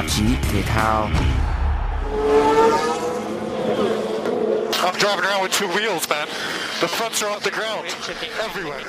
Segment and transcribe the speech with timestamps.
[0.00, 1.10] tạp chí thể thao.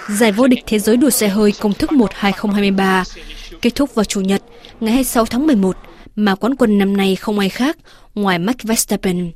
[0.10, 3.04] Giải vô địch thế giới đua xe hơi công thức 1 2023
[3.62, 4.42] kết thúc vào Chủ nhật
[4.80, 5.78] ngày 26 tháng 11
[6.16, 7.78] mà quán quân năm nay không ai khác
[8.16, 9.32] ngoài Max Verstappen.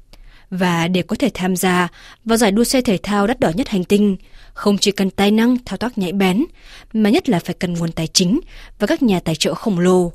[0.49, 1.87] Và để có thể tham gia
[2.25, 4.17] vào giải đua xe thể thao đắt đỏ nhất hành tinh,
[4.53, 6.45] không chỉ cần tài năng thao tác nhạy bén,
[6.93, 8.39] mà nhất là phải cần nguồn tài chính
[8.79, 10.11] và các nhà tài trợ khổng lồ.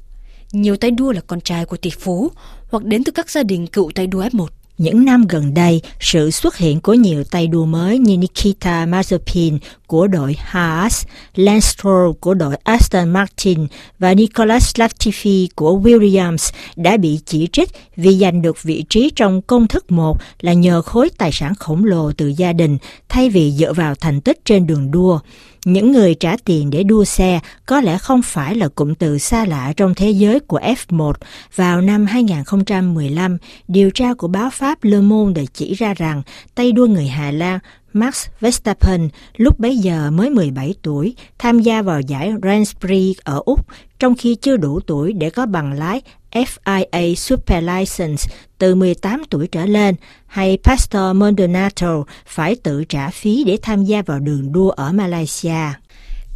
[0.53, 2.31] Nhiều tay đua là con trai của tỷ phú
[2.71, 4.47] hoặc đến từ các gia đình cựu tay đua F1.
[4.79, 9.59] Những năm gần đây, sự xuất hiện của nhiều tay đua mới như Nikita Mazepin
[9.87, 13.67] của đội Haas, Lance Stroll của đội Aston Martin
[13.99, 19.43] và Nicolas Latifi của Williams đã bị chỉ trích vì giành được vị trí trong
[19.43, 22.79] công thức một là nhờ khối tài sản khổng lồ từ gia đình
[23.09, 25.21] thay vì dựa vào thành tích trên đường đua.
[25.65, 29.45] Những người trả tiền để đua xe có lẽ không phải là cụm từ xa
[29.45, 31.13] lạ trong thế giới của F1.
[31.55, 36.23] Vào năm 2015, điều tra của báo Pháp Le Monde đã chỉ ra rằng
[36.55, 37.59] tay đua người Hà Lan
[37.93, 43.43] Max Verstappen lúc bấy giờ mới 17 tuổi tham gia vào giải Grand Prix ở
[43.45, 43.67] Úc
[43.99, 46.03] trong khi chưa đủ tuổi để có bằng lái
[46.33, 49.95] FIA Super License từ 18 tuổi trở lên
[50.27, 55.73] hay Pastor Maldonado phải tự trả phí để tham gia vào đường đua ở Malaysia.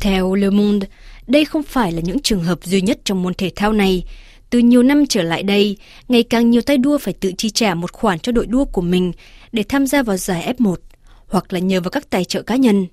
[0.01, 0.87] Theo Le Monde,
[1.27, 4.05] đây không phải là những trường hợp duy nhất trong môn thể thao này.
[4.51, 5.77] Từ nhiều năm trở lại đây,
[6.09, 8.83] ngày càng nhiều tay đua phải tự chi trả một khoản cho đội đua của
[8.83, 9.13] mình
[9.53, 10.77] để tham gia vào giải F1
[11.27, 12.87] hoặc là nhờ vào các tài trợ cá nhân.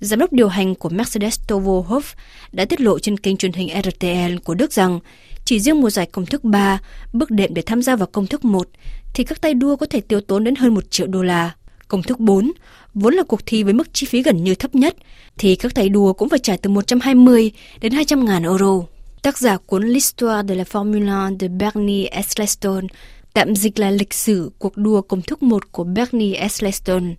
[0.00, 2.14] Giám đốc điều hành của Mercedes Tovo Hoff
[2.52, 5.00] đã tiết lộ trên kênh truyền hình RTL của Đức rằng
[5.48, 6.78] chỉ riêng mùa giải công thức 3,
[7.12, 8.68] bước đệm để tham gia vào công thức 1,
[9.14, 11.54] thì các tay đua có thể tiêu tốn đến hơn 1 triệu đô la.
[11.88, 12.52] Công thức 4,
[12.94, 14.96] vốn là cuộc thi với mức chi phí gần như thấp nhất,
[15.38, 18.82] thì các tay đua cũng phải trả từ 120 đến 200 ngàn euro.
[19.22, 22.86] Tác giả cuốn L'Histoire de la Formule 1 de Bernie Ecclestone,
[23.34, 27.14] tạm dịch là lịch sử cuộc đua công thức 1 của Bernie Ecclestone,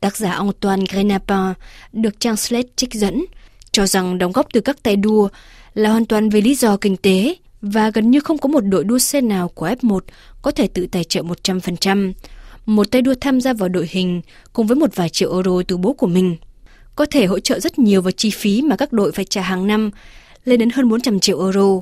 [0.00, 1.54] tác giả Antoine Grenapin
[1.92, 3.24] được trang Slate trích dẫn,
[3.72, 5.28] cho rằng đóng góp từ các tay đua
[5.74, 7.36] là hoàn toàn về lý do kinh tế
[7.72, 10.00] và gần như không có một đội đua xe nào của F1
[10.42, 12.12] có thể tự tài trợ 100%.
[12.66, 14.20] Một tay đua tham gia vào đội hình
[14.52, 16.36] cùng với một vài triệu euro từ bố của mình.
[16.96, 19.66] Có thể hỗ trợ rất nhiều vào chi phí mà các đội phải trả hàng
[19.66, 19.90] năm,
[20.44, 21.80] lên đến hơn 400 triệu euro.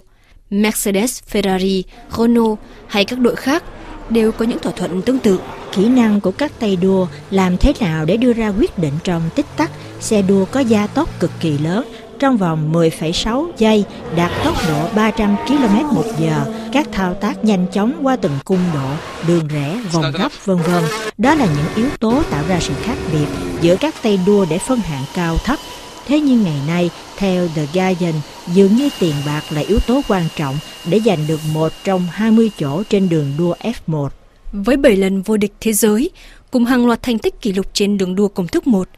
[0.51, 1.83] Mercedes, Ferrari,
[2.19, 3.65] Renault hay các đội khác
[4.11, 5.41] đều có những thỏa thuận tương tự.
[5.77, 9.23] Kỹ năng của các tay đua làm thế nào để đưa ra quyết định trong
[9.35, 9.71] tích tắc
[10.01, 11.85] xe đua có gia tốc cực kỳ lớn
[12.25, 13.85] trong vòng 10,6 giây
[14.17, 18.59] đạt tốc độ 300 km một giờ, các thao tác nhanh chóng qua từng cung
[18.75, 18.91] độ,
[19.29, 20.85] đường rẽ, vòng gấp vân vân.
[21.19, 23.27] Đó là những yếu tố tạo ra sự khác biệt
[23.61, 25.59] giữa các tay đua để phân hạng cao thấp.
[26.07, 28.15] Thế nhưng ngày nay, theo The Guardian,
[28.47, 32.51] dường như tiền bạc là yếu tố quan trọng để giành được một trong 20
[32.59, 33.55] chỗ trên đường đua
[33.87, 34.09] F1.
[34.53, 36.11] Với 7 lần vô địch thế giới,
[36.51, 38.89] cùng hàng loạt thành tích kỷ lục trên đường đua công thức 1,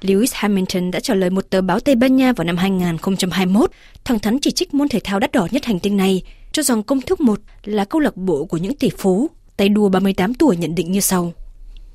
[0.00, 3.70] Lewis Hamilton đã trả lời một tờ báo Tây Ban Nha vào năm 2021,
[4.04, 6.22] thẳng thắn chỉ trích môn thể thao đắt đỏ nhất hành tinh này,
[6.52, 9.30] cho rằng công thức một là câu lạc bộ của những tỷ phú.
[9.56, 11.32] Tay đua 38 tuổi nhận định như sau.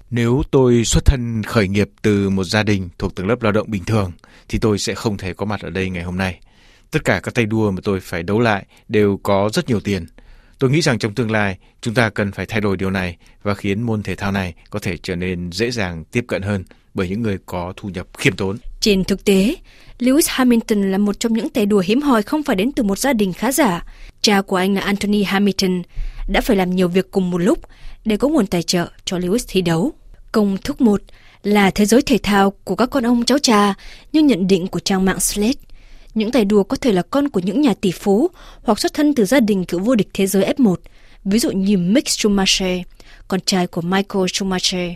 [0.09, 3.71] Nếu tôi xuất thân khởi nghiệp từ một gia đình thuộc tầng lớp lao động
[3.71, 4.11] bình thường,
[4.49, 6.39] thì tôi sẽ không thể có mặt ở đây ngày hôm nay.
[6.91, 10.05] Tất cả các tay đua mà tôi phải đấu lại đều có rất nhiều tiền.
[10.63, 13.53] Tôi nghĩ rằng trong tương lai, chúng ta cần phải thay đổi điều này và
[13.55, 16.63] khiến môn thể thao này có thể trở nên dễ dàng tiếp cận hơn
[16.93, 18.57] bởi những người có thu nhập khiêm tốn.
[18.79, 19.55] Trên thực tế,
[19.99, 22.97] Lewis Hamilton là một trong những tay đua hiếm hoi không phải đến từ một
[22.97, 23.85] gia đình khá giả.
[24.21, 25.81] Cha của anh là Anthony Hamilton
[26.27, 27.59] đã phải làm nhiều việc cùng một lúc
[28.05, 29.91] để có nguồn tài trợ cho Lewis thi đấu.
[30.31, 31.01] Công thức 1
[31.43, 33.73] là thế giới thể thao của các con ông cháu cha,
[34.13, 35.72] như nhận định của trang mạng Slate.
[36.13, 38.29] Những tay đua có thể là con của những nhà tỷ phú
[38.63, 40.75] hoặc xuất thân từ gia đình cựu vô địch thế giới F1,
[41.25, 42.81] ví dụ như Mick Schumacher,
[43.27, 44.91] con trai của Michael Schumacher.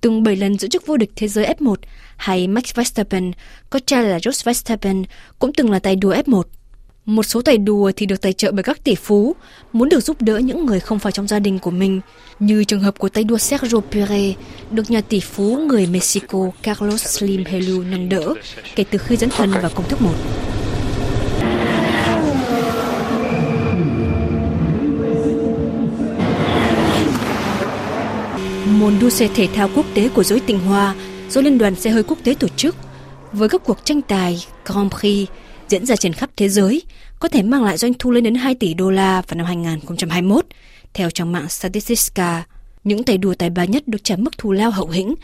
[0.00, 1.74] Từng 7 lần giữ chức vô địch thế giới F1
[2.16, 3.32] hay Max Verstappen,
[3.70, 5.04] con trai là Jos Verstappen,
[5.38, 6.42] cũng từng là tay đua F1.
[7.04, 9.36] Một số tay đua thì được tài trợ bởi các tỷ phú,
[9.72, 12.00] muốn được giúp đỡ những người không phải trong gia đình của mình,
[12.38, 14.32] như trường hợp của tay đua Sergio Perez,
[14.70, 18.34] được nhà tỷ phú người Mexico Carlos Slim Helu nâng đỡ
[18.76, 20.10] kể từ khi dẫn thân vào công thức 1.
[28.82, 30.94] Môn đua xe thể thao quốc tế của giới tinh hoa
[31.30, 32.76] do Liên đoàn xe hơi quốc tế tổ chức,
[33.32, 35.28] với các cuộc tranh tài Grand Prix
[35.68, 36.82] diễn ra trên khắp thế giới,
[37.18, 40.46] có thể mang lại doanh thu lên đến 2 tỷ đô la vào năm 2021.
[40.94, 42.44] Theo trang mạng Statistica,
[42.84, 45.14] những tay đua tài ba nhất được trả mức thù lao hậu hĩnh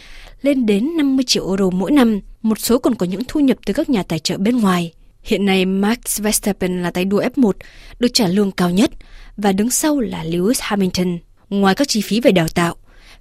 [0.42, 2.20] lên đến 50 triệu euro mỗi năm.
[2.42, 4.92] Một số còn có những thu nhập từ các nhà tài trợ bên ngoài.
[5.22, 7.52] Hiện nay Max Verstappen là tay đua F1
[7.98, 8.90] được trả lương cao nhất
[9.36, 11.18] và đứng sau là Lewis Hamilton.
[11.50, 12.76] Ngoài các chi phí về đào tạo,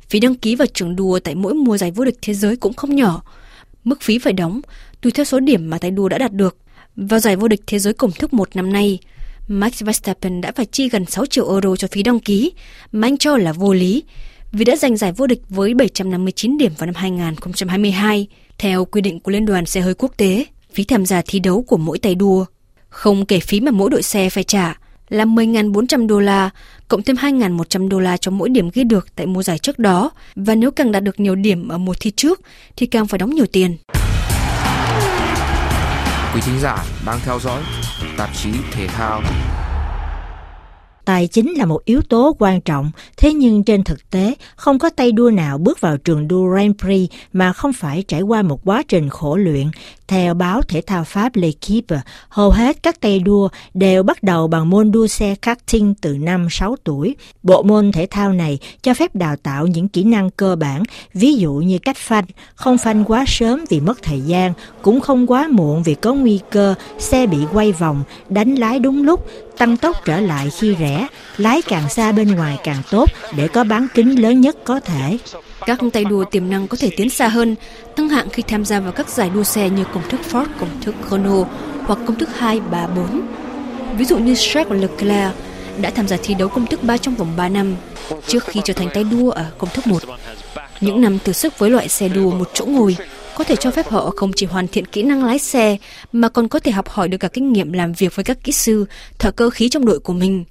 [0.10, 2.74] phí đăng ký vào trường đua tại mỗi mùa giải vô địch thế giới cũng
[2.74, 3.24] không nhỏ.
[3.84, 4.62] Mức phí phải đóng
[5.02, 6.58] tùy theo số điểm mà tay đua đã đạt được.
[6.96, 9.00] Vào giải vô địch thế giới cổng thức một năm nay,
[9.48, 12.52] Max Verstappen đã phải chi gần 6 triệu euro cho phí đăng ký,
[12.92, 14.04] mà anh cho là vô lý,
[14.52, 18.28] vì đã giành giải vô địch với 759 điểm vào năm 2022,
[18.58, 21.62] theo quy định của Liên đoàn xe hơi quốc tế, phí tham gia thi đấu
[21.62, 22.46] của mỗi tay đua.
[22.90, 26.50] Không kể phí mà mỗi đội xe phải trả là 10.400 đô la,
[26.88, 30.12] cộng thêm 2.100 đô la cho mỗi điểm ghi được tại mùa giải trước đó,
[30.36, 32.42] và nếu càng đạt được nhiều điểm ở mùa thi trước
[32.76, 33.78] thì càng phải đóng nhiều tiền.
[36.36, 37.62] Quý thính giả đang theo dõi
[38.18, 39.22] tạp chí thể thao
[41.08, 44.90] Tài chính là một yếu tố quan trọng, thế nhưng trên thực tế, không có
[44.90, 48.60] tay đua nào bước vào trường đua Grand Prix mà không phải trải qua một
[48.66, 49.68] quá trình khổ luyện.
[50.08, 52.00] Theo báo thể thao Pháp L'Equipe,
[52.30, 56.48] hầu hết các tay đua đều bắt đầu bằng môn đua xe karting từ năm
[56.52, 57.16] 6 tuổi.
[57.44, 60.84] Bộ môn thể thao này cho phép đào tạo những kỹ năng cơ bản,
[61.14, 62.26] ví dụ như cách phanh,
[62.56, 66.40] không phanh quá sớm vì mất thời gian, cũng không quá muộn vì có nguy
[66.52, 69.28] cơ xe bị quay vòng, đánh lái đúng lúc,
[69.58, 71.08] tăng tốc trở lại khi rẽ,
[71.38, 75.18] lái càng xa bên ngoài càng tốt để có bán kính lớn nhất có thể.
[75.68, 77.56] Các tay đua tiềm năng có thể tiến xa hơn,
[77.96, 80.82] tăng hạng khi tham gia vào các giải đua xe như công thức Ford, công
[80.82, 81.48] thức Renault
[81.84, 83.22] hoặc công thức 2, 3, 4.
[83.98, 85.36] Ví dụ như Jacques Leclerc
[85.82, 87.76] đã tham gia thi đấu công thức 3 trong vòng 3 năm
[88.28, 90.04] trước khi trở thành tay đua ở công thức 1.
[90.82, 92.98] Những năm thử sức với loại xe đua một chỗ ngồi
[93.36, 95.78] có thể cho phép họ không chỉ hoàn thiện kỹ năng lái xe
[96.12, 98.52] mà còn có thể học hỏi được cả kinh nghiệm làm việc với các kỹ
[98.52, 98.86] sư,
[99.20, 100.46] thợ cơ khí trong đội của mình.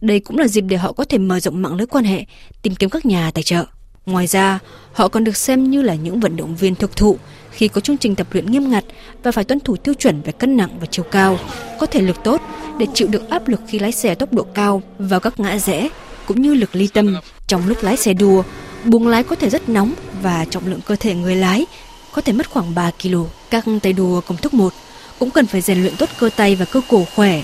[0.00, 2.24] Đây cũng là dịp để họ có thể mở rộng mạng lưới quan hệ,
[2.62, 3.64] tìm kiếm các nhà tài trợ.
[4.08, 4.58] Ngoài ra,
[4.92, 7.18] họ còn được xem như là những vận động viên thực thụ
[7.50, 8.84] khi có chương trình tập luyện nghiêm ngặt
[9.22, 11.38] và phải tuân thủ tiêu chuẩn về cân nặng và chiều cao,
[11.80, 12.40] có thể lực tốt
[12.78, 15.88] để chịu được áp lực khi lái xe tốc độ cao vào các ngã rẽ,
[16.26, 17.16] cũng như lực ly tâm
[17.46, 18.42] trong lúc lái xe đua.
[18.84, 21.66] Buồng lái có thể rất nóng và trọng lượng cơ thể người lái
[22.12, 23.14] có thể mất khoảng 3 kg.
[23.50, 24.72] Các tay đua công thức 1
[25.18, 27.42] cũng cần phải rèn luyện tốt cơ tay và cơ cổ khỏe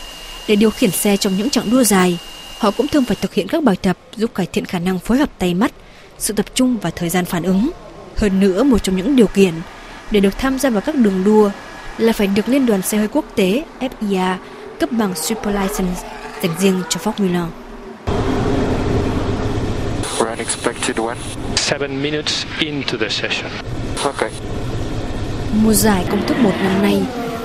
[0.49, 2.19] để điều khiển xe trong những chặng đua dài.
[2.58, 5.19] Họ cũng thường phải thực hiện các bài tập giúp cải thiện khả năng phối
[5.19, 5.72] hợp tay mắt,
[6.19, 7.70] sự tập trung và thời gian phản ứng.
[8.16, 9.55] Hơn nữa, một trong những điều kiện
[10.11, 11.50] để được tham gia vào các đường đua
[11.99, 14.37] là phải được Liên đoàn xe hơi quốc tế FIA
[14.81, 16.08] cấp bằng Super License
[16.43, 17.49] dành riêng cho Formula 1.
[20.19, 21.16] For an expected one.
[21.56, 23.50] Seven minutes into the session.
[24.05, 24.31] Okay.
[25.62, 27.02] Mùa giải công thức 1 năm nay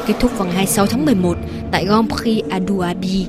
[0.08, 1.38] kết thúc vào ngày 26 tháng 11
[1.72, 3.28] tại Grand Prix Abu Dhabi,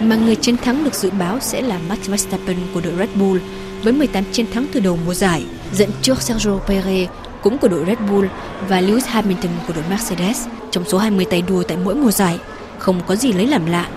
[0.00, 3.40] mà người chiến thắng được dự báo sẽ là Max Verstappen của đội Red Bull
[3.82, 7.06] với 18 chiến thắng từ đầu mùa giải, dẫn trước Sergio Perez
[7.42, 8.28] cũng của đội Red Bull
[8.68, 10.46] và Lewis Hamilton của đội Mercedes.
[10.70, 12.38] Trong số 20 tay đua tại mỗi mùa giải,
[12.78, 13.88] không có gì lấy làm lạ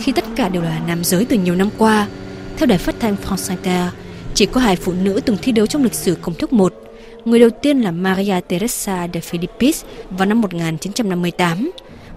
[0.00, 2.06] khi tất cả đều là nam giới từ nhiều năm qua.
[2.56, 3.88] Theo đài phát thanh France Inter,
[4.34, 6.74] chỉ có hai phụ nữ từng thi đấu trong lịch sử công thức 1
[7.24, 11.70] Người đầu tiên là Maria Teresa de Filippis vào năm 1958.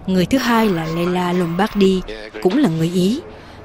[0.06, 2.00] Người thứ hai là Leila Lombardi,
[2.42, 3.20] cũng là người Ý.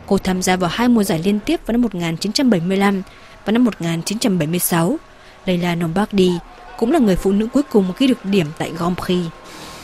[0.07, 3.02] Cô tham gia vào hai mùa giải liên tiếp vào năm 1975
[3.46, 4.98] vào năm 1976.
[5.46, 6.32] Leila Lombardi
[6.78, 9.26] cũng là người phụ nữ cuối cùng ghi được điểm tại Grand Prix.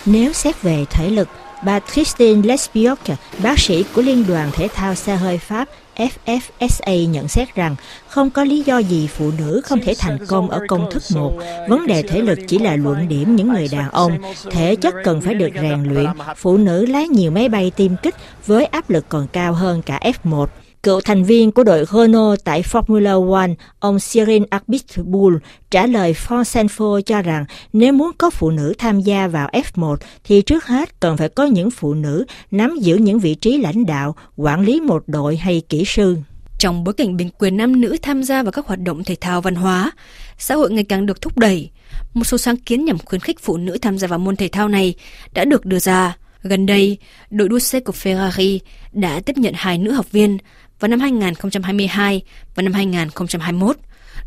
[0.06, 1.28] Nếu xét về thể lực,
[1.66, 3.00] bà Christine Lesbioc,
[3.44, 7.76] bác sĩ của Liên đoàn Thể thao xe hơi Pháp FFSA nhận xét rằng
[8.08, 11.34] không có lý do gì phụ nữ không thể thành công ở công thức một
[11.70, 14.18] Vấn đề thể lực chỉ là luận điểm những người đàn ông.
[14.52, 16.08] Thể chất cần phải được rèn luyện.
[16.36, 20.00] Phụ nữ lái nhiều máy bay tiêm kích với áp lực còn cao hơn cả
[20.24, 20.46] F1.
[20.84, 25.36] Cựu thành viên của đội Renault tại Formula One, ông Cyril Abitboul
[25.72, 29.96] trả lời For Info cho rằng nếu muốn có phụ nữ tham gia vào F1
[30.24, 33.86] thì trước hết cần phải có những phụ nữ nắm giữ những vị trí lãnh
[33.86, 36.18] đạo, quản lý một đội hay kỹ sư.
[36.60, 39.42] Trong bối cảnh bình quyền nam nữ tham gia vào các hoạt động thể thao
[39.42, 39.92] văn hóa,
[40.38, 41.70] xã hội ngày càng được thúc đẩy.
[42.14, 44.68] Một số sáng kiến nhằm khuyến khích phụ nữ tham gia vào môn thể thao
[44.68, 44.96] này
[45.34, 46.18] đã được đưa ra.
[46.44, 46.98] Gần đây,
[47.30, 48.60] đội đua xe của Ferrari
[48.92, 50.38] đã tiếp nhận hai nữ học viên
[50.80, 52.22] vào năm 2022
[52.56, 53.78] và năm 2021.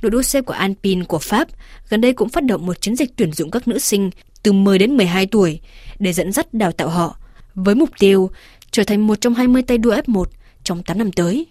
[0.03, 1.49] Đội đua xe của Alpine của Pháp
[1.89, 4.11] gần đây cũng phát động một chiến dịch tuyển dụng các nữ sinh
[4.43, 5.61] từ 10 đến 12 tuổi
[5.99, 7.17] để dẫn dắt đào tạo họ
[7.55, 8.31] với mục tiêu
[8.71, 10.25] trở thành một trong 20 tay đua F1
[10.65, 11.47] trong 8 năm tới.